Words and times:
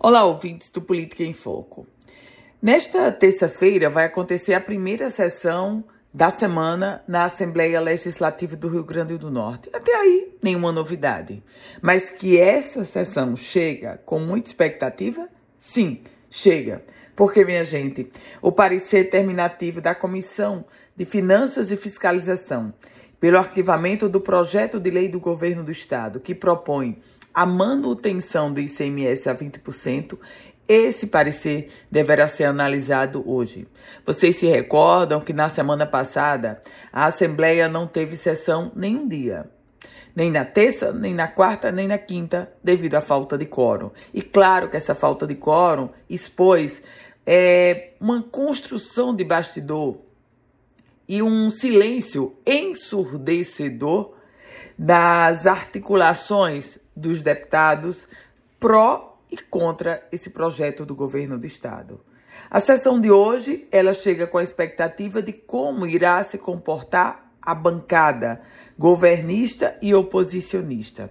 Olá, 0.00 0.24
ouvintes 0.24 0.70
do 0.70 0.80
Política 0.80 1.24
em 1.24 1.32
Foco. 1.32 1.84
Nesta 2.62 3.10
terça-feira 3.10 3.90
vai 3.90 4.04
acontecer 4.04 4.54
a 4.54 4.60
primeira 4.60 5.10
sessão 5.10 5.82
da 6.14 6.30
semana 6.30 7.02
na 7.08 7.24
Assembleia 7.24 7.80
Legislativa 7.80 8.54
do 8.54 8.68
Rio 8.68 8.84
Grande 8.84 9.18
do 9.18 9.28
Norte. 9.28 9.68
Até 9.72 9.92
aí, 9.92 10.32
nenhuma 10.40 10.70
novidade. 10.70 11.42
Mas 11.82 12.10
que 12.10 12.38
essa 12.38 12.84
sessão 12.84 13.34
chega 13.34 14.00
com 14.06 14.20
muita 14.20 14.50
expectativa? 14.50 15.28
Sim, 15.58 16.00
chega. 16.30 16.84
Porque, 17.16 17.44
minha 17.44 17.64
gente, 17.64 18.08
o 18.40 18.52
parecer 18.52 19.10
terminativo 19.10 19.80
da 19.80 19.96
Comissão 19.96 20.64
de 20.96 21.04
Finanças 21.04 21.72
e 21.72 21.76
Fiscalização 21.76 22.72
pelo 23.18 23.36
arquivamento 23.36 24.08
do 24.08 24.20
projeto 24.20 24.78
de 24.78 24.90
lei 24.90 25.08
do 25.08 25.18
governo 25.18 25.64
do 25.64 25.72
estado 25.72 26.20
que 26.20 26.36
propõe 26.36 27.02
a 27.32 27.46
manutenção 27.46 28.52
do 28.52 28.60
ICMS 28.60 29.28
a 29.28 29.34
20%, 29.34 30.18
esse 30.68 31.06
parecer 31.06 31.70
deverá 31.90 32.28
ser 32.28 32.44
analisado 32.44 33.22
hoje. 33.26 33.66
Vocês 34.04 34.36
se 34.36 34.46
recordam 34.46 35.20
que 35.20 35.32
na 35.32 35.48
semana 35.48 35.86
passada 35.86 36.62
a 36.92 37.06
Assembleia 37.06 37.68
não 37.68 37.86
teve 37.86 38.16
sessão 38.16 38.70
nenhum 38.76 39.08
dia. 39.08 39.50
Nem 40.14 40.30
na 40.30 40.44
terça, 40.44 40.92
nem 40.92 41.14
na 41.14 41.26
quarta, 41.28 41.72
nem 41.72 41.88
na 41.88 41.96
quinta, 41.96 42.52
devido 42.62 42.96
à 42.96 43.00
falta 43.00 43.38
de 43.38 43.46
quórum. 43.46 43.90
E 44.12 44.20
claro 44.20 44.68
que 44.68 44.76
essa 44.76 44.94
falta 44.94 45.26
de 45.26 45.36
quórum 45.36 45.88
expôs 46.10 46.82
é, 47.24 47.92
uma 48.00 48.22
construção 48.22 49.14
de 49.14 49.24
bastidor 49.24 49.98
e 51.08 51.22
um 51.22 51.50
silêncio 51.50 52.36
ensurdecedor 52.46 54.14
das 54.78 55.46
articulações 55.46 56.78
dos 56.98 57.22
deputados 57.22 58.08
pró 58.58 59.18
e 59.30 59.36
contra 59.36 60.06
esse 60.10 60.30
projeto 60.30 60.84
do 60.84 60.94
governo 60.94 61.38
do 61.38 61.46
estado. 61.46 62.00
A 62.50 62.60
sessão 62.60 63.00
de 63.00 63.10
hoje, 63.10 63.66
ela 63.70 63.92
chega 63.92 64.26
com 64.26 64.38
a 64.38 64.42
expectativa 64.42 65.22
de 65.22 65.32
como 65.32 65.86
irá 65.86 66.22
se 66.22 66.38
comportar 66.38 67.32
a 67.40 67.54
bancada 67.54 68.40
governista 68.78 69.76
e 69.82 69.94
oposicionista. 69.94 71.10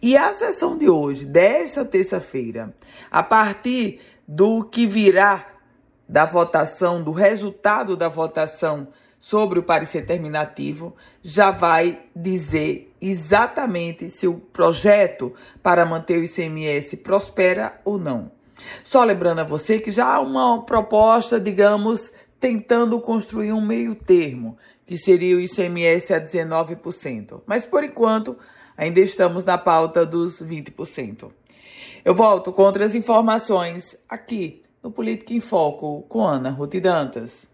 E 0.00 0.16
a 0.16 0.32
sessão 0.32 0.78
de 0.78 0.88
hoje, 0.88 1.24
desta 1.24 1.84
terça-feira, 1.84 2.74
a 3.10 3.22
partir 3.22 4.00
do 4.26 4.64
que 4.64 4.86
virá 4.86 5.46
da 6.08 6.24
votação, 6.24 7.02
do 7.02 7.12
resultado 7.12 7.96
da 7.96 8.08
votação 8.08 8.88
sobre 9.18 9.58
o 9.58 9.62
parecer 9.62 10.06
terminativo 10.06 10.94
já 11.22 11.50
vai 11.50 12.00
dizer 12.14 12.94
exatamente 13.00 14.10
se 14.10 14.26
o 14.26 14.34
projeto 14.34 15.34
para 15.62 15.84
manter 15.84 16.18
o 16.18 16.24
ICMS 16.24 16.96
prospera 16.98 17.80
ou 17.84 17.98
não. 17.98 18.30
Só 18.84 19.04
lembrando 19.04 19.40
a 19.40 19.44
você 19.44 19.78
que 19.78 19.90
já 19.90 20.14
há 20.14 20.20
uma 20.20 20.62
proposta, 20.62 21.38
digamos, 21.38 22.12
tentando 22.40 23.00
construir 23.00 23.52
um 23.52 23.60
meio 23.60 23.94
termo, 23.94 24.56
que 24.86 24.96
seria 24.96 25.36
o 25.36 25.40
ICMS 25.40 26.14
a 26.14 26.20
19%. 26.20 27.42
Mas 27.46 27.66
por 27.66 27.84
enquanto, 27.84 28.36
ainda 28.76 29.00
estamos 29.00 29.44
na 29.44 29.58
pauta 29.58 30.06
dos 30.06 30.40
20%. 30.40 31.30
Eu 32.04 32.14
volto 32.14 32.52
com 32.52 32.62
outras 32.62 32.94
informações 32.94 33.96
aqui 34.08 34.62
no 34.82 34.90
Política 34.90 35.34
em 35.34 35.40
Foco 35.40 36.02
com 36.08 36.26
Ana 36.26 36.50
Ruth 36.50 36.76
Dantas. 36.76 37.48